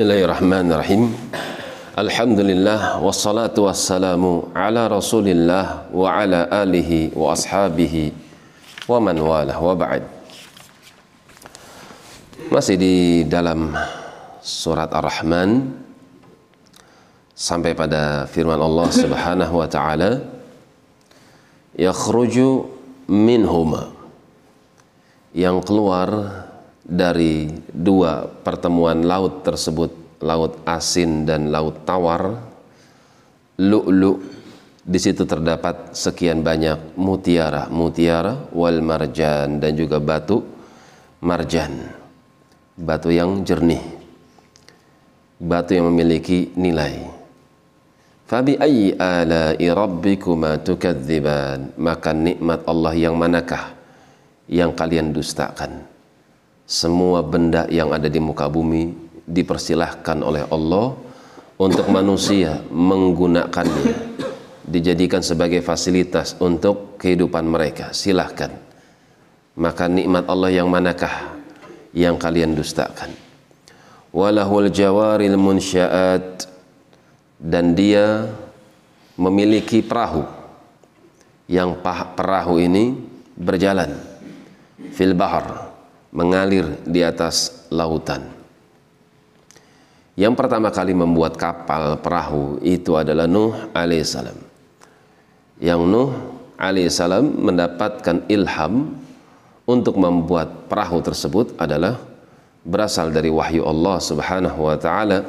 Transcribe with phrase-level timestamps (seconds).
[0.00, 1.12] Bismillahirrahmanirrahim.
[2.00, 8.08] Alhamdulillah wassalatu wassalamu ala Rasulillah wa ala alihi wa ashabihi
[8.88, 10.00] wa man walah wa ba'd.
[12.48, 13.76] Masih di dalam
[14.40, 15.76] surat Ar-Rahman
[17.36, 20.24] sampai pada firman Allah Subhanahu wa taala
[21.76, 22.64] yakhruju
[23.12, 23.92] minhuma
[25.36, 26.41] yang keluar
[26.92, 32.36] dari dua pertemuan laut tersebut, laut asin dan laut tawar,
[33.56, 34.20] lu'lu
[34.82, 40.44] di situ terdapat sekian banyak mutiara, mutiara wal marjan dan juga batu
[41.24, 42.02] marjan.
[42.76, 43.80] Batu yang jernih.
[45.38, 47.08] Batu yang memiliki nilai.
[48.26, 51.76] Fabi ayyi ala'i rabbikuma tukadziban?
[51.78, 53.76] Maka nikmat Allah yang manakah
[54.50, 55.91] yang kalian dustakan?
[56.66, 58.94] Semua benda yang ada di muka bumi
[59.26, 60.94] dipersilahkan oleh Allah
[61.58, 64.14] untuk manusia menggunakannya.
[64.62, 67.90] Dijadikan sebagai fasilitas untuk kehidupan mereka.
[67.90, 68.50] Silahkan.
[69.58, 71.36] Maka nikmat Allah yang manakah
[71.92, 73.10] yang kalian dustakan?
[74.14, 76.46] Walahul jawaril munsyaat.
[77.42, 78.30] Dan dia
[79.18, 80.24] memiliki perahu.
[81.50, 81.82] Yang
[82.14, 82.96] perahu ini
[83.34, 83.98] berjalan.
[84.94, 85.71] Fil bahar
[86.12, 88.28] mengalir di atas lautan.
[90.12, 94.36] Yang pertama kali membuat kapal perahu itu adalah Nuh alaihissalam.
[95.56, 96.10] Yang Nuh
[96.60, 98.92] alaihissalam mendapatkan ilham
[99.64, 101.96] untuk membuat perahu tersebut adalah
[102.60, 105.24] berasal dari wahyu Allah Subhanahu wa taala.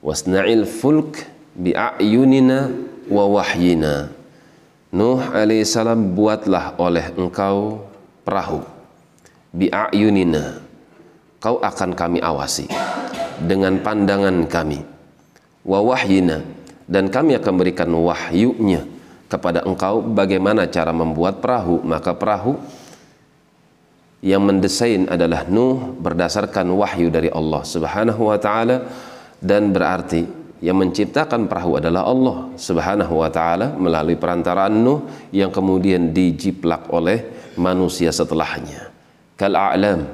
[0.00, 2.72] Wasna'il fulk bi'ayunina
[3.12, 4.08] wa wahyina.
[4.96, 7.84] Nuh alaihissalam buatlah oleh engkau
[8.24, 8.77] perahu
[9.52, 10.64] bi'ayunina.
[11.38, 12.66] Kau akan kami awasi
[13.38, 14.82] dengan pandangan kami
[15.62, 16.42] wa wahyina
[16.90, 18.82] dan kami akan berikan wahyunya
[19.30, 21.84] kepada engkau bagaimana cara membuat perahu.
[21.84, 22.58] Maka perahu
[24.24, 28.88] yang mendesain adalah Nuh berdasarkan wahyu dari Allah Subhanahu wa taala
[29.38, 30.26] dan berarti
[30.58, 37.52] yang menciptakan perahu adalah Allah Subhanahu wa taala melalui perantaraan Nuh yang kemudian dijiplak oleh
[37.54, 38.87] manusia setelahnya
[39.38, 40.04] kal a'lam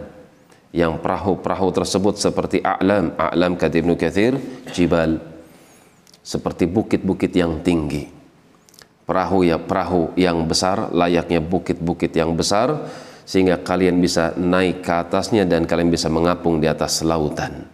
[0.77, 3.17] yang perahu-perahu tersebut seperti a'lam.
[3.17, 4.37] A'lam kata Ibnu Kathir
[4.77, 5.17] jibal.
[6.25, 8.09] Seperti bukit-bukit yang tinggi.
[9.05, 12.89] Perahu ya perahu yang besar layaknya bukit-bukit yang besar
[13.29, 17.69] sehingga kalian bisa naik ke atasnya dan kalian bisa mengapung di atas lautan.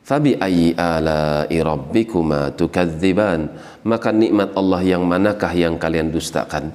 [0.00, 3.52] Fabi ayyi ala'i rabbikuma tukadziban.
[3.84, 6.72] Maka nikmat Allah yang manakah yang kalian dustakan?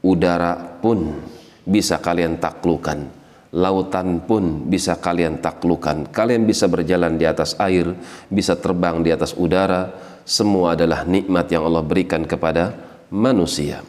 [0.00, 1.18] Udara pun
[1.66, 3.10] bisa kalian taklukan.
[3.50, 6.06] Lautan pun bisa kalian taklukan.
[6.08, 7.92] Kalian bisa berjalan di atas air
[8.30, 9.90] bisa terbang di atas udara.
[10.26, 12.74] Semua adalah nikmat yang Allah berikan kepada
[13.10, 13.82] manusia.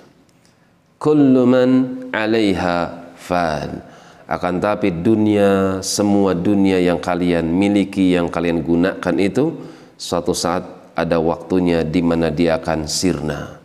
[0.98, 1.70] Kullu man
[2.10, 2.78] 'alaiha
[3.18, 3.82] fan.
[4.28, 9.56] Akan tapi dunia semua dunia yang kalian miliki yang kalian gunakan itu
[9.96, 10.68] suatu saat
[10.98, 13.62] ada waktunya di mana dia akan sirna.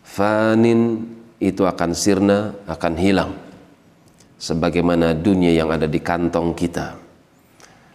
[0.00, 1.02] Fanin
[1.44, 3.32] itu akan sirna, akan hilang.
[4.40, 6.96] Sebagaimana dunia yang ada di kantong kita.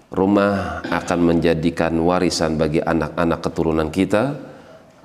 [0.09, 4.37] Rumah akan menjadikan warisan bagi anak-anak keturunan kita.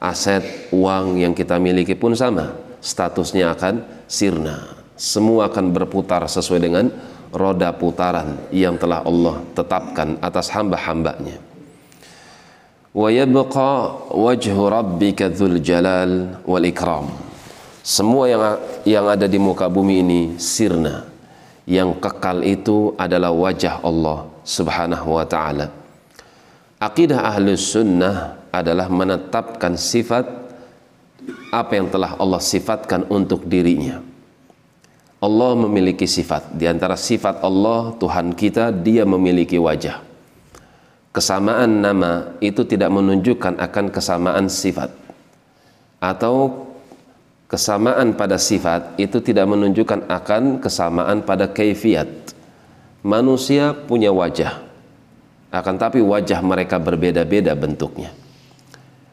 [0.00, 2.52] Aset, uang yang kita miliki pun sama.
[2.84, 4.76] Statusnya akan sirna.
[4.96, 6.88] Semua akan berputar sesuai dengan
[7.32, 11.40] roda putaran yang telah Allah tetapkan atas hamba-hambanya.
[12.94, 16.38] Wa yabqa wajhu rabbika dzul jalal
[17.84, 18.42] semua yang
[18.88, 21.04] yang ada di muka bumi ini sirna.
[21.68, 25.68] Yang kekal itu adalah wajah Allah Subhanahu wa taala.
[26.80, 30.24] Akidah Ahlus Sunnah adalah menetapkan sifat
[31.52, 34.00] apa yang telah Allah sifatkan untuk dirinya.
[35.20, 36.52] Allah memiliki sifat.
[36.52, 40.04] Di antara sifat Allah, Tuhan kita, dia memiliki wajah.
[41.16, 44.92] Kesamaan nama itu tidak menunjukkan akan kesamaan sifat.
[45.96, 46.68] Atau
[47.54, 52.34] kesamaan pada sifat itu tidak menunjukkan akan kesamaan pada kaifiat.
[53.06, 54.58] Manusia punya wajah,
[55.54, 58.10] akan tapi wajah mereka berbeda-beda bentuknya.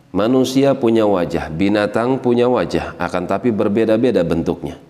[0.09, 4.81] Manusia punya wajah, binatang punya wajah, akan tapi berbeda-beda bentuknya.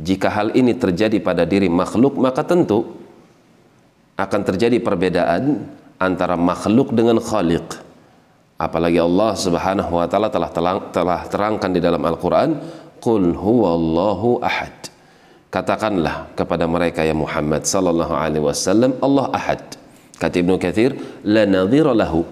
[0.00, 2.96] Jika hal ini terjadi pada diri makhluk, maka tentu
[4.16, 5.68] akan terjadi perbedaan
[6.00, 7.84] antara makhluk dengan khaliq.
[8.56, 10.48] Apalagi Allah Subhanahu wa taala telah
[10.88, 12.56] telah terangkan di dalam Al-Qur'an
[13.00, 14.72] Qul huwallahu ahad.
[15.52, 19.62] Katakanlah kepada mereka ya Muhammad sallallahu alaihi wasallam Allah ahad.
[20.16, 22.24] Kata Ibnu Katsir, la nadhira lahu.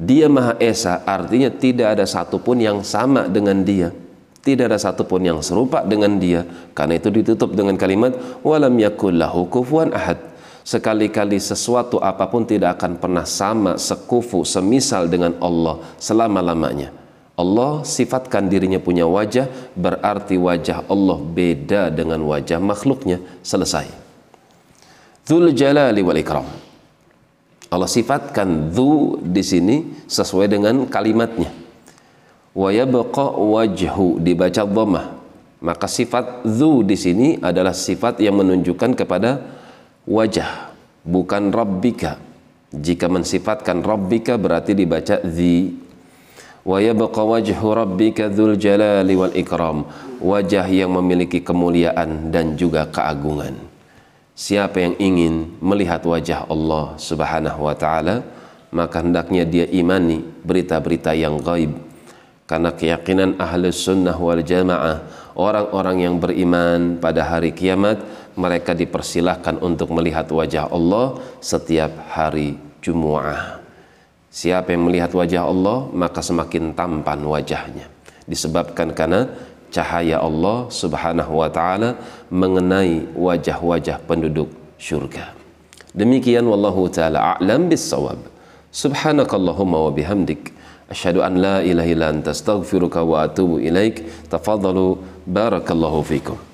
[0.00, 3.92] Dia Maha Esa artinya tidak ada satupun yang sama dengan dia.
[4.40, 6.46] Tidak ada satupun yang serupa dengan dia.
[6.72, 9.44] Karena itu ditutup dengan kalimat walam yakul lahu
[9.92, 10.16] ahad.
[10.64, 16.99] Sekali-kali sesuatu apa pun tidak akan pernah sama, sekufu, semisal dengan Allah selama-lamanya.
[17.40, 23.16] Allah sifatkan dirinya punya wajah berarti wajah Allah beda dengan wajah makhluknya.
[23.40, 23.88] Selesai.
[25.24, 26.44] Dzul jalali wal ikram.
[27.72, 31.48] Allah sifatkan dzu di sini sesuai dengan kalimatnya.
[32.52, 35.06] Wa yabqa wajhu dibaca dhammah
[35.60, 39.44] maka sifat dzu di sini adalah sifat yang menunjukkan kepada
[40.08, 40.72] wajah
[41.04, 42.16] bukan rabbika.
[42.70, 45.74] Jika mensifatkan rabbika berarti dibaca dzi
[46.64, 49.86] wa yabqa wajhu rabbika dzul jalali ikram.
[50.20, 53.56] Wajah yang memiliki kemuliaan dan juga keagungan.
[54.36, 58.24] Siapa yang ingin melihat wajah Allah Subhanahu wa taala
[58.70, 61.74] maka hendaknya dia imani berita-berita yang gaib
[62.46, 65.02] karena keyakinan ahli sunnah wal jamaah
[65.34, 68.02] orang-orang yang beriman pada hari kiamat
[68.38, 73.59] mereka dipersilahkan untuk melihat wajah Allah setiap hari Jumu'ah
[74.30, 77.90] Siapa yang melihat wajah Allah maka semakin tampan wajahnya
[78.30, 79.26] disebabkan karena
[79.74, 81.98] cahaya Allah Subhanahu wa taala
[82.30, 85.34] mengenai wajah-wajah penduduk surga.
[85.90, 88.22] Demikian wallahu taala a'lam bissawab.
[88.70, 90.54] Subhanakallahumma wa bihamdik
[90.86, 92.08] asyhadu an la ilaha illa
[93.02, 94.06] wa atubu ilaik.
[94.30, 94.94] Tafadhalu
[95.26, 96.49] barakallahu fikum.